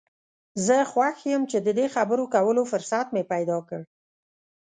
[0.65, 3.81] زه خوښ یم چې د دې خبرو کولو فرصت مې پیدا کړ.